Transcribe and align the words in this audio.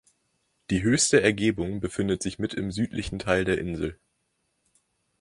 Die 0.71 0.81
höchste 0.81 1.21
Ergebung 1.21 1.79
befindet 1.79 2.23
sich 2.23 2.39
mit 2.39 2.55
im 2.55 2.71
südlichen 2.71 3.19
Teil 3.19 3.45
der 3.45 3.59
Insel. 3.59 3.99